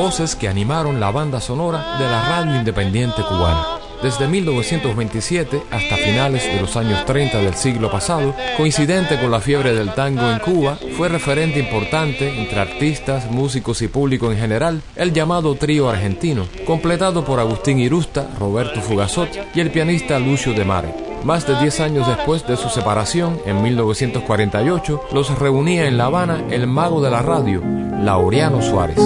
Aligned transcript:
Voces 0.00 0.34
que 0.34 0.48
animaron 0.48 0.98
la 0.98 1.10
banda 1.10 1.42
sonora 1.42 1.98
de 1.98 2.06
la 2.06 2.26
radio 2.26 2.56
independiente 2.56 3.20
cubana. 3.22 3.66
Desde 4.02 4.28
1927 4.28 5.62
hasta 5.70 5.96
finales 5.98 6.42
de 6.42 6.58
los 6.58 6.74
años 6.78 7.04
30 7.04 7.36
del 7.36 7.54
siglo 7.54 7.90
pasado, 7.90 8.34
coincidente 8.56 9.20
con 9.20 9.30
la 9.30 9.40
fiebre 9.40 9.74
del 9.74 9.92
tango 9.92 10.30
en 10.30 10.38
Cuba, 10.38 10.78
fue 10.96 11.10
referente 11.10 11.58
importante 11.58 12.30
entre 12.40 12.60
artistas, 12.60 13.30
músicos 13.30 13.82
y 13.82 13.88
público 13.88 14.32
en 14.32 14.38
general, 14.38 14.80
el 14.96 15.12
llamado 15.12 15.54
trío 15.56 15.90
argentino, 15.90 16.46
completado 16.64 17.22
por 17.22 17.38
Agustín 17.38 17.78
Irusta, 17.78 18.26
Roberto 18.38 18.80
Fugazot 18.80 19.28
y 19.54 19.60
el 19.60 19.70
pianista 19.70 20.18
Lucio 20.18 20.54
de 20.54 20.64
Mare. 20.64 20.94
Más 21.24 21.46
de 21.46 21.60
10 21.60 21.80
años 21.80 22.08
después 22.08 22.46
de 22.46 22.56
su 22.56 22.70
separación, 22.70 23.38
en 23.44 23.62
1948, 23.62 25.02
los 25.12 25.38
reunía 25.38 25.86
en 25.86 25.98
La 25.98 26.06
Habana 26.06 26.42
el 26.50 26.66
mago 26.66 27.02
de 27.02 27.10
la 27.10 27.20
radio, 27.20 27.62
Laureano 28.02 28.62
Suárez. 28.62 28.98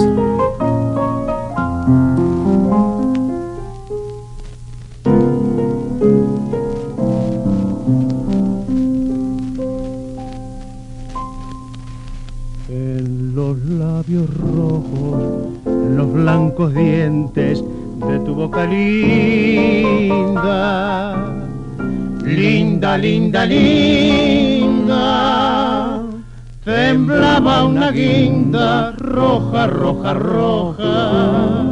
Roja, 29.75 30.13
roja. 30.13 31.63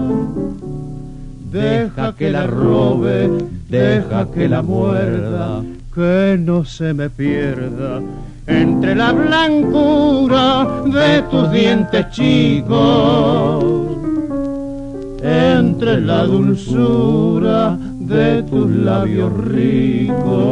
Deja 1.52 2.14
que 2.14 2.30
la 2.30 2.48
robe, 2.48 3.30
deja 3.70 4.28
que 4.32 4.50
la 4.50 4.62
muerda, 4.62 5.64
que 5.94 6.38
no 6.40 6.66
se 6.66 6.94
me 6.94 7.10
pierda 7.10 8.02
entre 8.48 8.96
la 8.96 9.14
blancura 9.14 10.84
de 10.86 11.22
tus 11.32 11.52
dientes 11.52 12.10
chicos, 12.12 13.64
entre 15.22 16.02
la 16.02 16.24
dulzura 16.24 17.78
de 18.00 18.44
tus 18.44 18.70
labios 18.70 19.32
ricos, 19.48 20.52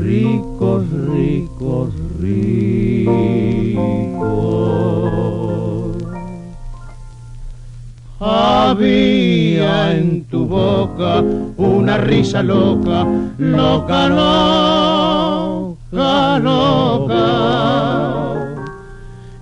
ricos, 0.00 0.84
ricos, 0.90 1.90
ricos. 2.20 3.78
Había 8.20 9.96
en 9.96 10.24
tu 10.24 10.44
boca 10.46 11.22
una 11.56 11.98
risa 11.98 12.42
loca, 12.42 13.06
loca, 13.38 14.08
loca, 15.92 16.38
loca. 16.40 17.24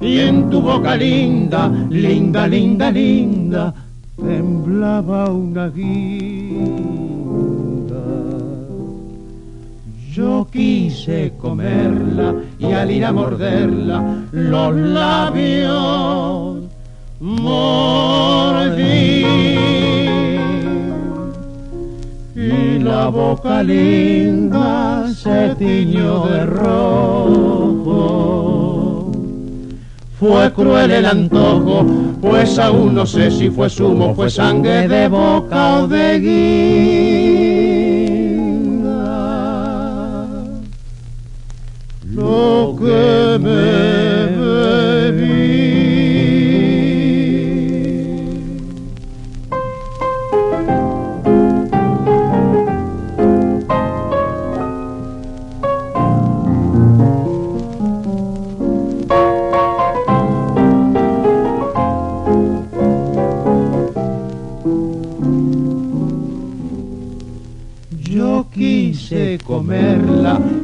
Y 0.00 0.18
en 0.20 0.50
tu 0.50 0.60
boca 0.60 0.94
linda, 0.94 1.68
linda, 1.88 2.46
linda, 2.46 2.90
linda, 2.90 3.74
temblaba 4.16 5.30
una 5.30 5.68
guinda. 5.68 6.95
Yo 10.16 10.48
quise 10.50 11.34
comerla 11.38 12.34
y 12.58 12.72
al 12.72 12.90
ir 12.90 13.04
a 13.04 13.12
morderla, 13.12 14.24
los 14.32 14.74
labios 14.74 16.56
mordí 17.20 18.80
y 22.34 22.78
la 22.78 23.08
boca 23.08 23.62
linda 23.62 25.06
se 25.14 25.54
tiñó 25.58 26.24
de 26.28 26.46
rojo. 26.46 27.92
Fue 30.18 30.50
cruel 30.54 30.92
el 30.92 31.04
antojo, 31.04 31.84
pues 32.22 32.58
aún 32.58 32.94
no 32.94 33.04
sé 33.04 33.30
si 33.30 33.50
fue 33.50 33.68
zumo, 33.68 34.14
fue 34.14 34.30
sangre 34.30 34.88
de 34.88 35.08
boca 35.08 35.82
o 35.82 35.86
de 35.86 36.20
guinda. 36.20 38.15
Lo 42.46 42.76
que 42.76 43.38
me 43.40 44.36
bebí. 44.38 45.46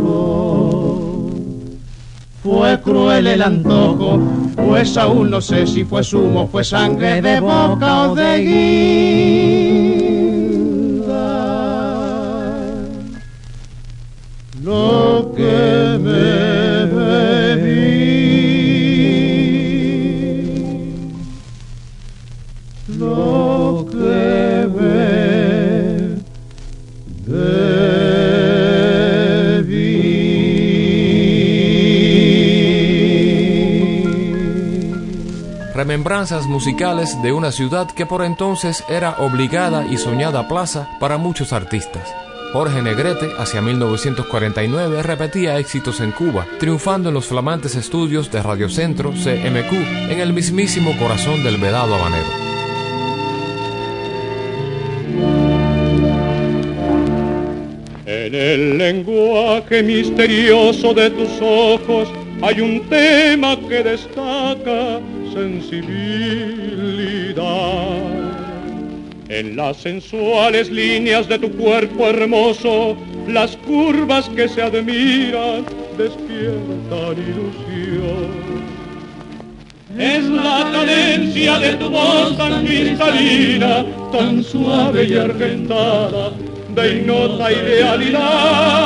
Fue 2.41 2.81
cruel 2.81 3.27
el 3.27 3.43
antojo, 3.43 4.19
pues 4.55 4.97
aún 4.97 5.29
no 5.29 5.39
sé 5.39 5.67
si 5.67 5.83
fue 5.83 6.03
zumo, 6.03 6.47
fue 6.47 6.63
sangre 6.63 7.21
de 7.21 7.39
boca 7.39 8.09
o 8.09 8.15
de 8.15 8.37
guinda. 8.39 10.00
Remembranzas 35.91 36.47
musicales 36.47 37.21
de 37.21 37.33
una 37.33 37.51
ciudad 37.51 37.91
que 37.91 38.05
por 38.05 38.23
entonces 38.23 38.81
era 38.87 39.17
obligada 39.17 39.85
y 39.85 39.97
soñada 39.97 40.47
plaza 40.47 40.87
para 41.01 41.17
muchos 41.17 41.51
artistas. 41.51 42.15
Jorge 42.53 42.81
Negrete, 42.81 43.31
hacia 43.37 43.61
1949, 43.61 45.03
repetía 45.03 45.59
éxitos 45.59 45.99
en 45.99 46.13
Cuba, 46.13 46.47
triunfando 46.61 47.09
en 47.09 47.15
los 47.15 47.25
flamantes 47.25 47.75
estudios 47.75 48.31
de 48.31 48.41
Radio 48.41 48.69
Centro, 48.69 49.11
CMQ, 49.11 49.73
en 50.11 50.21
el 50.21 50.31
mismísimo 50.31 50.97
corazón 50.97 51.43
del 51.43 51.57
vedado 51.57 51.93
habanero. 51.93 52.29
En 58.05 58.33
el 58.33 58.77
lenguaje 58.77 59.83
misterioso 59.83 60.93
de 60.93 61.09
tus 61.09 61.41
ojos 61.41 62.07
hay 62.41 62.61
un 62.61 62.87
tema 62.87 63.57
que 63.67 63.83
destaca 63.83 65.01
sensibilidad. 65.33 66.21
En 69.29 69.55
las 69.55 69.77
sensuales 69.77 70.69
líneas 70.69 71.27
de 71.29 71.39
tu 71.39 71.49
cuerpo 71.51 72.07
hermoso, 72.07 72.97
las 73.27 73.55
curvas 73.57 74.27
que 74.29 74.49
se 74.49 74.61
admiran 74.61 75.63
despiertan 75.97 77.15
ilusión. 77.17 78.51
Es 79.97 80.23
la 80.25 80.69
cadencia 80.71 81.59
de 81.59 81.75
tu 81.75 81.89
voz 81.89 82.37
tan 82.37 82.65
cristalina, 82.65 83.85
tan 84.11 84.43
suave 84.43 85.05
y 85.05 85.17
argentada, 85.17 86.31
de 86.75 86.95
ignota 86.97 87.51
idealidad, 87.51 88.81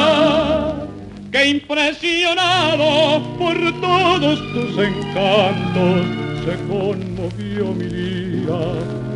que 1.31 1.47
impresionado 1.47 3.21
por 3.37 3.55
todos 3.81 4.39
tus 4.53 4.77
encantos, 4.77 6.24
se 6.45 6.55
conmovió 6.67 7.73
mi 7.73 7.87
vida 7.87 8.59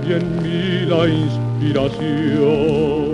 y 0.08 0.14
en 0.14 0.42
mí 0.42 0.86
la 0.90 1.08
inspiración. 1.08 3.09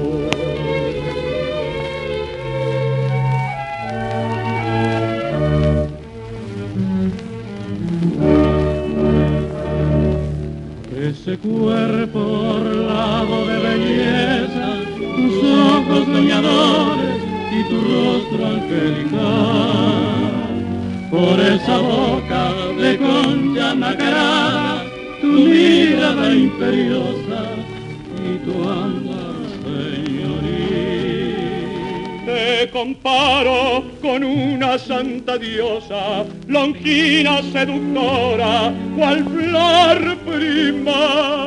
Comparo 32.75 33.86
con 34.01 34.22
una 34.22 34.77
santa 34.77 35.38
diosa, 35.38 36.25
longina 36.48 37.42
seductora, 37.54 38.74
cual 38.98 39.24
flor 39.24 40.18
primavera. 40.25 41.45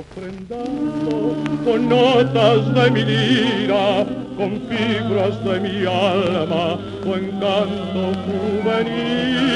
Ofrendando 0.00 1.36
con 1.64 1.88
notas 1.88 2.74
de 2.74 2.90
mi 2.90 3.04
lira, 3.04 4.04
con 4.36 4.60
fibras 4.68 5.34
de 5.44 5.60
mi 5.60 5.86
alma, 5.86 6.66
tu 7.04 7.14
encanto 7.14 8.02
juvenil. 8.26 9.46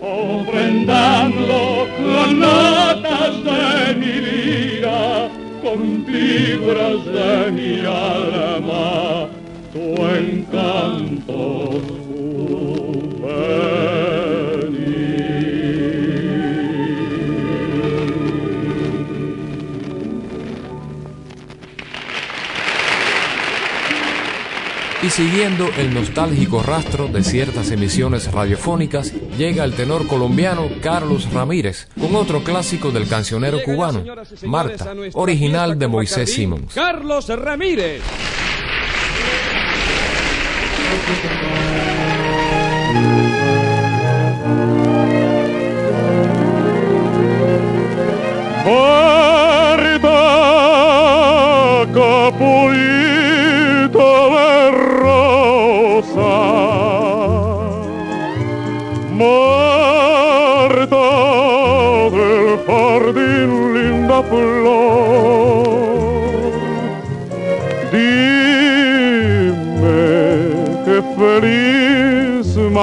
Ofrendando 0.00 1.58
con 1.98 2.38
notas 2.38 2.67
con 6.18 6.26
fibras 6.26 7.04
de 7.04 7.52
mi 7.52 7.80
alma, 7.80 9.28
tu 9.72 10.04
encanto 10.06 11.97
siguiendo 25.18 25.68
el 25.76 25.92
nostálgico 25.92 26.62
rastro 26.62 27.08
de 27.08 27.24
ciertas 27.24 27.72
emisiones 27.72 28.30
radiofónicas, 28.30 29.12
llega 29.36 29.64
el 29.64 29.72
tenor 29.72 30.06
colombiano 30.06 30.68
Carlos 30.80 31.28
Ramírez 31.32 31.88
con 32.00 32.14
otro 32.14 32.44
clásico 32.44 32.92
del 32.92 33.08
cancionero 33.08 33.58
cubano, 33.64 34.04
Marta, 34.46 34.94
original 35.14 35.76
de 35.76 35.88
Moisés 35.88 36.32
Simons. 36.32 36.72
Carlos 36.72 37.28
Ramírez. 37.30 38.00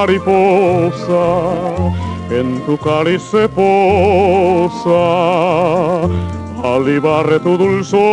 Mariposa 0.05 1.25
en 2.29 2.61
tu 2.65 2.77
cáliz 2.77 3.23
se 3.23 3.49
posa, 3.49 4.93
alibarre 6.63 7.39
tu 7.39 7.57
dulzor. 7.57 8.05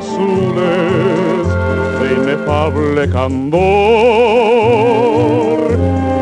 Azules 0.00 1.46
de 2.00 2.06
inefable 2.14 3.04
candor, 3.10 3.60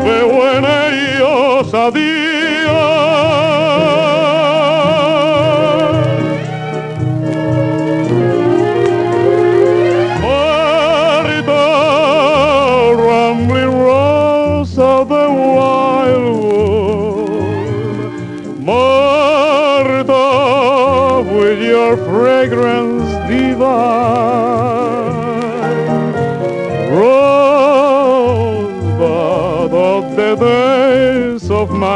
veo 0.03 0.37
en 0.57 0.63
ellos 0.65 1.73
a 1.73 1.85
Marta, 1.91 2.28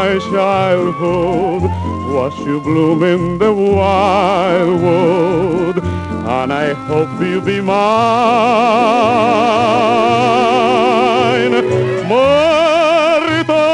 my 0.04 0.20
childhood, 0.20 1.64
watch 2.14 2.38
you 2.40 2.60
bloom 2.60 3.04
in 3.04 3.38
the 3.38 3.54
wildwood, 3.54 4.76
and 5.82 6.52
I 6.52 6.74
hope 6.74 7.22
you'll 7.22 7.42
be 7.42 7.62
mine. 7.62 7.74
Marta, 12.10 13.66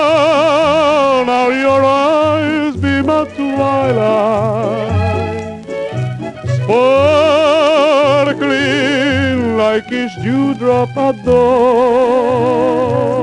now 1.31 1.47
your 1.65 1.81
eyes 1.83 2.75
be 2.75 3.01
my 3.09 3.23
twilight, 3.35 4.85
sparkling 6.57 6.97
like 9.57 9.91
each 9.91 10.15
dewdrop 10.21 10.95
at 10.95 11.15
dawn. 11.25 13.18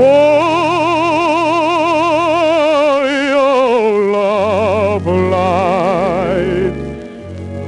For 0.00 0.06
your 3.04 4.12
love 4.12 5.06
light, 5.06 6.72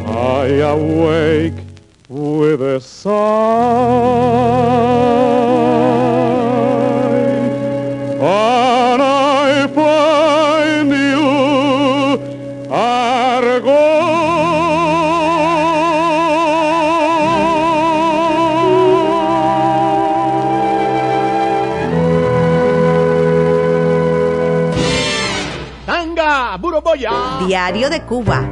I 0.06 0.46
awake 0.72 1.60
with 2.08 2.62
a 2.62 2.80
sigh, 2.80 3.12
Diario 27.52 27.90
de 27.90 28.00
Cuba. 28.00 28.50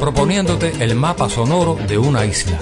proponiéndote 0.00 0.82
el 0.82 0.94
mapa 0.94 1.28
sonoro 1.28 1.76
de 1.86 1.98
una 1.98 2.24
isla. 2.24 2.58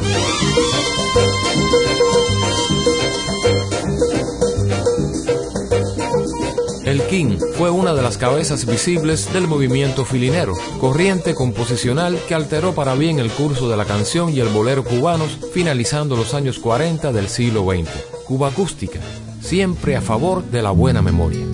El 6.93 7.01
King 7.07 7.39
fue 7.57 7.71
una 7.71 7.95
de 7.95 8.03
las 8.03 8.19
cabezas 8.19 8.67
visibles 8.67 9.33
del 9.33 9.49
movimiento 9.49 10.05
filinero, 10.05 10.53
corriente 10.79 11.35
composicional 11.35 12.21
que 12.29 12.35
alteró 12.35 12.75
para 12.75 12.95
bien 12.95 13.19
el 13.19 13.31
curso 13.31 13.71
de 13.71 13.79
la 13.79 13.87
canción 13.87 14.29
y 14.29 14.41
el 14.41 14.49
bolero 14.49 14.85
cubanos, 14.85 15.39
finalizando 15.55 16.17
los 16.17 16.35
años 16.35 16.59
40 16.59 17.11
del 17.13 17.29
siglo 17.29 17.65
XX. 17.65 17.89
Cuba 18.27 18.49
Acústica, 18.49 19.01
siempre 19.41 19.97
a 19.97 20.03
favor 20.03 20.45
de 20.45 20.61
la 20.61 20.71
buena 20.71 21.01
memoria. 21.01 21.52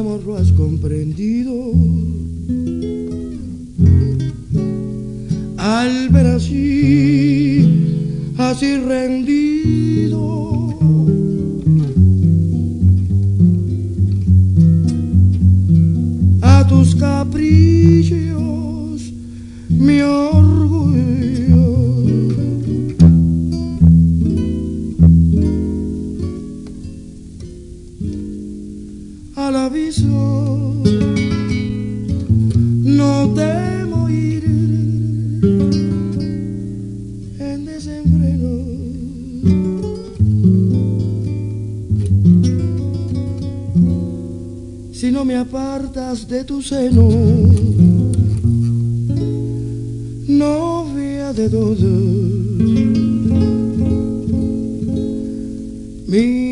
amor 0.00 0.24
lo 0.24 0.36
has 0.36 0.50
comprendido. 0.52 1.52
Al 5.58 6.08
ver 6.08 6.26
así, 6.26 7.64
así 8.38 8.76
rendido 8.78 9.49
de 46.28 46.44
tu 46.44 46.60
seno, 46.60 47.08
novia 50.28 51.32
de 51.32 51.48
todo 51.48 51.88
mi 56.06 56.49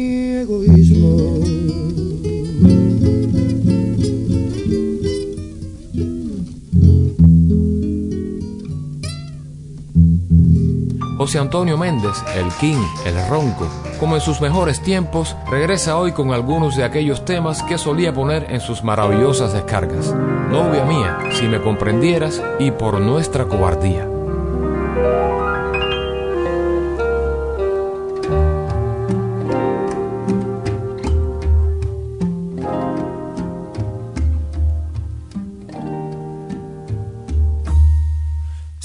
Antonio 11.36 11.76
Méndez, 11.76 12.24
el 12.34 12.48
King, 12.54 12.82
el 13.04 13.28
Ronco, 13.28 13.68
como 14.00 14.14
en 14.14 14.22
sus 14.22 14.40
mejores 14.40 14.80
tiempos, 14.80 15.36
regresa 15.50 15.98
hoy 15.98 16.12
con 16.12 16.32
algunos 16.32 16.76
de 16.76 16.84
aquellos 16.84 17.24
temas 17.26 17.62
que 17.62 17.76
solía 17.76 18.14
poner 18.14 18.46
en 18.50 18.60
sus 18.60 18.82
maravillosas 18.82 19.52
descargas. 19.52 20.14
Novia 20.50 20.84
mía, 20.84 21.18
si 21.32 21.46
me 21.46 21.60
comprendieras 21.60 22.42
y 22.58 22.70
por 22.70 22.98
nuestra 23.00 23.44
cobardía. 23.44 24.08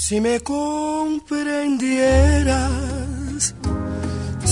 Si 0.06 0.20
me 0.20 0.40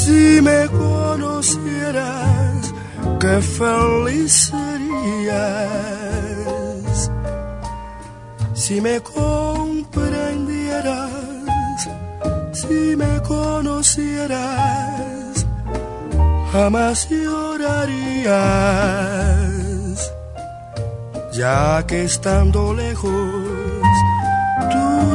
si 0.04 0.40
me 0.42 0.68
conocieras, 0.68 2.74
qué 3.20 3.40
feliz 3.40 4.50
serías. 4.50 5.40
Si 8.54 8.80
me 8.80 9.00
comprendieras, 9.00 11.88
si 12.52 12.96
me 12.96 13.22
conocieras, 13.22 15.46
jamás 16.52 17.08
llorarías, 17.08 18.32
ya 21.32 21.84
que 21.86 22.04
estando 22.04 22.74
lejos 22.74 23.12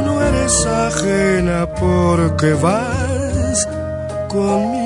no 0.06 0.22
eres 0.22 0.66
ajena 0.66 1.68
porque 1.80 2.54
vas 2.54 3.68
conmigo. 4.28 4.77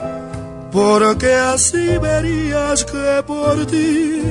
porque 0.75 1.33
así 1.33 1.97
verías 1.99 2.83
que 2.83 3.23
por 3.25 3.65
ti 3.65 4.21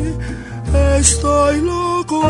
estoy 0.99 1.63
loco. 1.63 2.23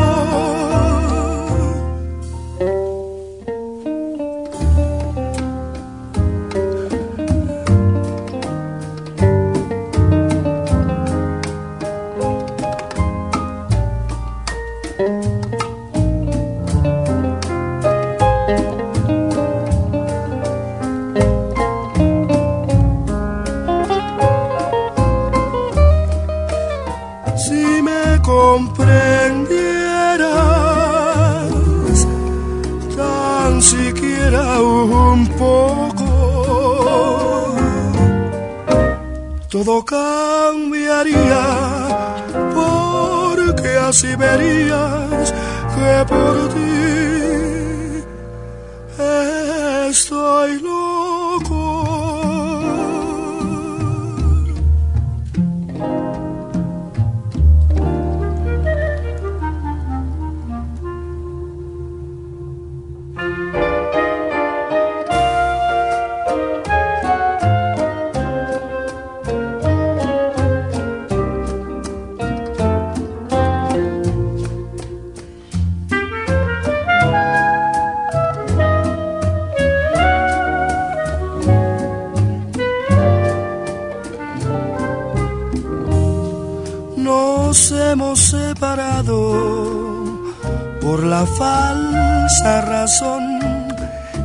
Falsa 91.37 92.61
razón 92.61 93.23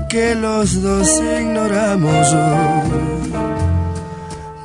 que 0.08 0.34
los 0.34 0.82
dos 0.82 1.08
ignoramos. 1.38 2.26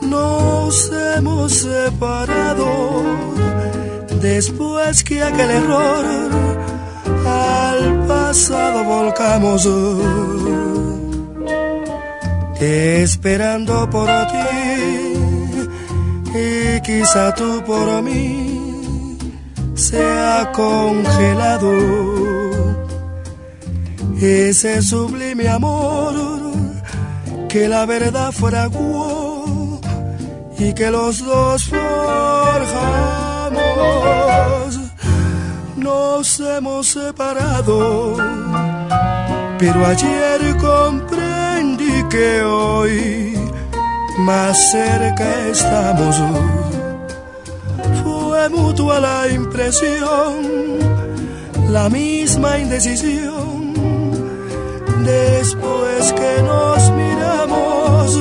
Nos 0.01 0.91
hemos 0.91 1.53
separado 1.53 3.03
después 4.21 5.03
que 5.03 5.21
aquel 5.21 5.51
error 5.51 6.05
al 7.25 8.05
pasado 8.07 8.83
volcamos. 8.83 9.69
Esperando 12.59 13.87
por 13.89 14.07
ti 14.31 15.15
y 16.35 16.81
quizá 16.81 17.33
tú 17.35 17.63
por 17.65 18.01
mí 18.01 19.17
se 19.75 20.01
ha 20.03 20.51
congelado 20.51 22.24
ese 24.25 24.81
sublime 24.81 25.47
amor 25.47 26.13
que 27.49 27.67
la 27.67 27.85
verdad 27.85 28.31
fraguó 28.31 29.79
y 30.57 30.73
que 30.73 30.89
los 30.91 31.23
dos 31.23 31.69
forjamos 31.69 31.81
nos 35.77 36.39
hemos 36.39 36.87
separado 36.87 38.15
pero 39.57 39.85
ayer 39.85 40.57
comprendí 40.57 42.03
que 42.09 42.41
hoy 42.41 43.35
más 44.19 44.57
cerca 44.71 45.47
estamos. 45.49 46.15
Fue 48.03 48.49
mutua 48.49 48.99
la 48.99 49.27
impresión, 49.29 50.79
la 51.69 51.89
misma 51.89 52.59
indecisión. 52.59 53.44
Después 55.05 56.13
que 56.13 56.41
nos 56.43 56.91
miramos, 56.91 58.15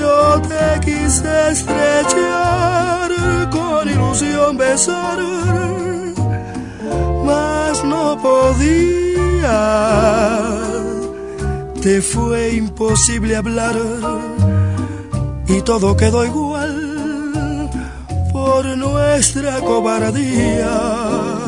yo 0.00 0.42
te 0.42 0.80
quise 0.86 1.50
estrechar 1.50 3.10
con 3.50 3.88
ilusión 3.88 4.56
besar, 4.56 5.18
mas 7.24 7.84
no 7.84 8.16
podía 8.22 8.98
te 11.82 12.02
fue 12.02 12.54
imposible 12.54 13.36
hablar 13.36 13.76
y 15.46 15.62
todo 15.62 15.96
quedó 15.96 16.24
igual 16.24 17.70
por 18.32 18.66
nuestra 18.76 19.60
cobardía. 19.60 21.47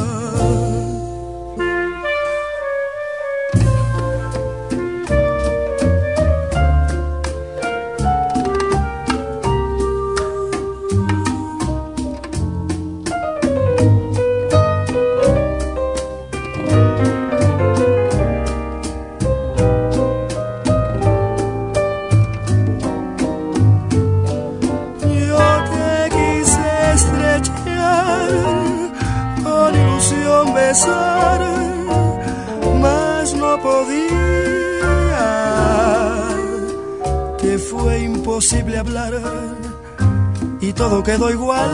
Quedó 41.21 41.31
igual. 41.31 41.71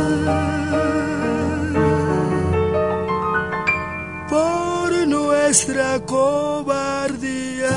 Por 4.29 5.07
nuestra 5.07 6.01
cobardía. 6.01 7.71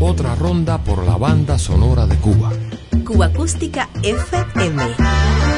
Otra 0.00 0.34
ronda 0.34 0.78
por 0.78 1.04
la 1.04 1.16
banda 1.16 1.58
sonora 1.58 2.06
de 2.06 2.16
Cuba. 2.16 2.52
Cuba 3.04 3.26
Acústica 3.26 3.88
FM. 4.02 5.49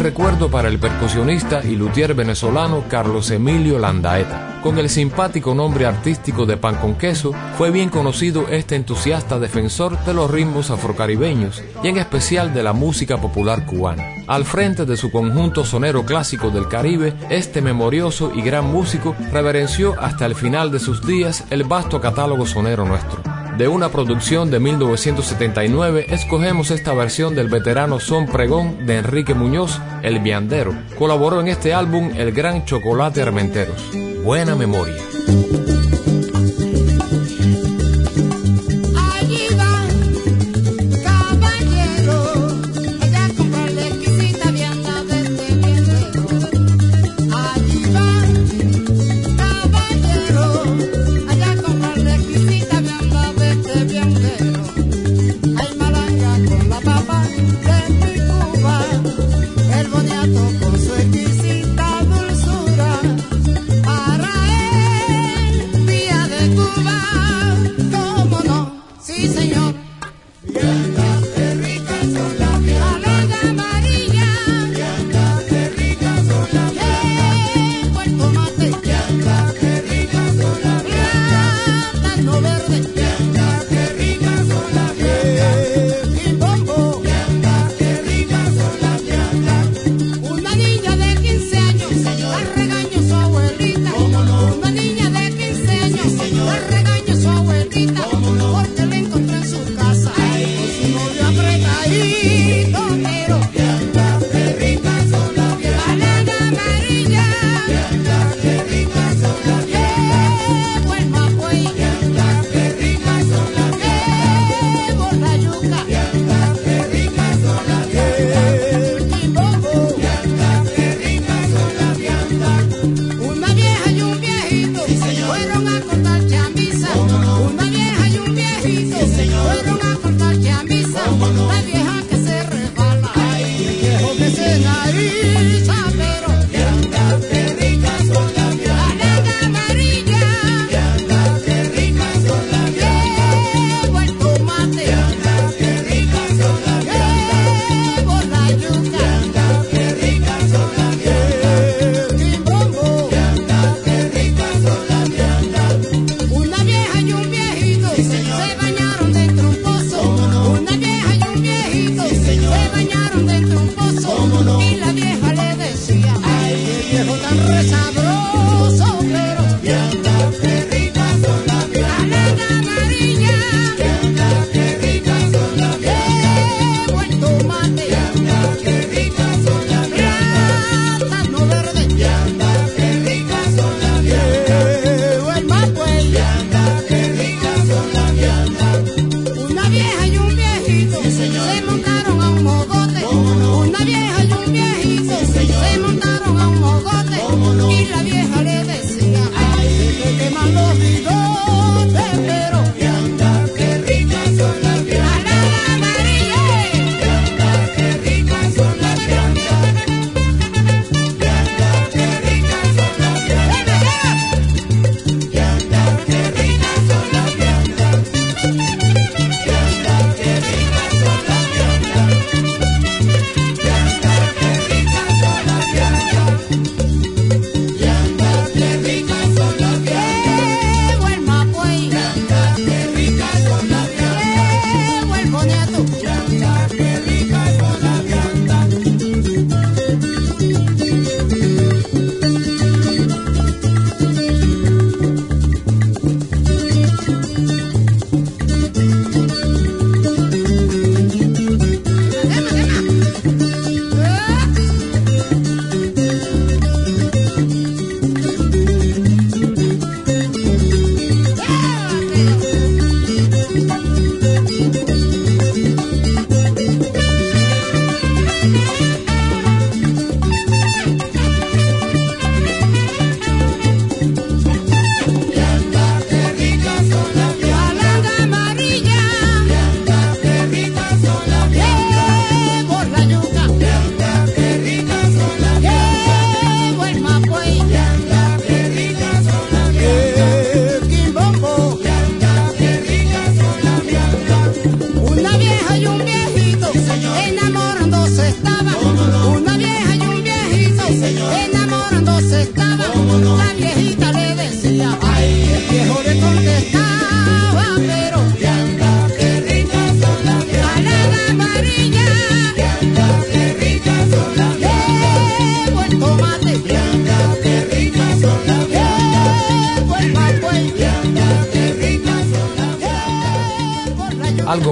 Recuerdo 0.00 0.50
para 0.50 0.68
el 0.68 0.78
percusionista 0.78 1.62
y 1.62 1.76
luthier 1.76 2.14
venezolano 2.14 2.84
Carlos 2.88 3.30
Emilio 3.30 3.78
Landaeta. 3.78 4.60
Con 4.62 4.78
el 4.78 4.88
simpático 4.88 5.54
nombre 5.54 5.84
artístico 5.84 6.46
de 6.46 6.56
Pan 6.56 6.76
con 6.76 6.94
Queso, 6.94 7.32
fue 7.56 7.70
bien 7.70 7.90
conocido 7.90 8.48
este 8.48 8.76
entusiasta 8.76 9.38
defensor 9.38 10.02
de 10.04 10.14
los 10.14 10.30
ritmos 10.30 10.70
afrocaribeños 10.70 11.62
y 11.82 11.88
en 11.88 11.98
especial 11.98 12.52
de 12.54 12.62
la 12.62 12.72
música 12.72 13.18
popular 13.18 13.66
cubana. 13.66 14.02
Al 14.26 14.44
frente 14.44 14.86
de 14.86 14.96
su 14.96 15.10
conjunto 15.10 15.64
sonero 15.64 16.04
clásico 16.04 16.50
del 16.50 16.68
Caribe, 16.68 17.14
este 17.28 17.60
memorioso 17.60 18.32
y 18.34 18.40
gran 18.40 18.70
músico 18.70 19.14
reverenció 19.32 20.00
hasta 20.00 20.24
el 20.24 20.34
final 20.34 20.70
de 20.70 20.78
sus 20.78 21.06
días 21.06 21.44
el 21.50 21.64
vasto 21.64 22.00
catálogo 22.00 22.46
sonero 22.46 22.84
nuestro. 22.86 23.22
De 23.60 23.68
una 23.68 23.90
producción 23.90 24.50
de 24.50 24.58
1979 24.58 26.06
escogemos 26.08 26.70
esta 26.70 26.94
versión 26.94 27.34
del 27.34 27.50
veterano 27.50 28.00
son 28.00 28.26
pregón 28.26 28.86
de 28.86 28.96
Enrique 28.96 29.34
Muñoz, 29.34 29.78
El 30.02 30.20
Viandero. 30.20 30.72
Colaboró 30.98 31.42
en 31.42 31.48
este 31.48 31.74
álbum 31.74 32.10
el 32.16 32.32
gran 32.32 32.64
Chocolate 32.64 33.20
Armenteros. 33.20 33.90
Buena 34.24 34.54
memoria. 34.54 34.96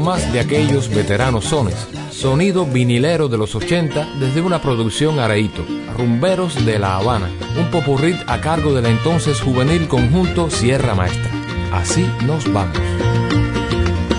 más 0.08 0.32
de 0.32 0.40
aquellos 0.40 0.88
veteranos 0.88 1.44
sones. 1.44 1.86
Sonido 2.10 2.64
vinilero 2.64 3.28
de 3.28 3.36
los 3.36 3.54
80 3.54 4.14
desde 4.18 4.40
una 4.40 4.62
producción 4.62 5.18
Areito, 5.18 5.62
Rumberos 5.98 6.64
de 6.64 6.78
La 6.78 6.96
Habana, 6.96 7.28
un 7.58 7.70
popurrit 7.70 8.16
a 8.26 8.40
cargo 8.40 8.72
del 8.72 8.86
entonces 8.86 9.38
juvenil 9.42 9.86
conjunto 9.86 10.48
Sierra 10.48 10.94
Maestra. 10.94 11.30
Así 11.74 12.06
nos 12.24 12.50
vamos. 12.50 12.78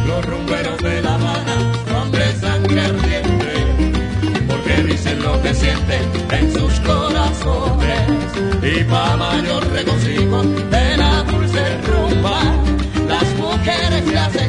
Los 0.06 0.24
rumberos 0.28 0.78
de 0.78 1.02
La 1.02 1.16
Habana 1.16 1.58
son 1.88 2.12
de 2.12 2.34
sangre 2.34 2.82
ardiente, 2.82 4.46
porque 4.48 4.84
dicen 4.84 5.24
lo 5.24 5.42
que 5.42 5.56
sienten 5.56 6.04
en 6.30 6.54
sus 6.54 6.80
corazones. 6.82 8.12
Y 8.62 8.84
para 8.84 9.18
mayor 9.18 9.68
regocijo 9.72 10.44
de 10.44 10.98
la 10.98 11.24
dulce 11.24 11.78
rumba, 11.82 12.42
las 13.08 13.36
mujeres 13.40 14.04
se 14.08 14.18
hacen 14.20 14.49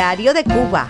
Diario 0.00 0.32
de 0.32 0.44
Cuba. 0.44 0.88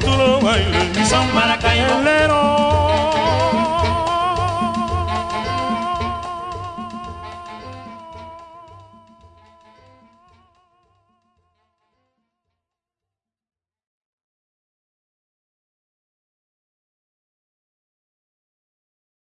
tú 0.00 0.10
lo 0.16 0.40
bailes, 0.40 1.08
son. 1.08 2.59